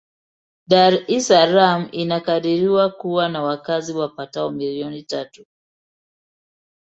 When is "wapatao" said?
3.93-4.51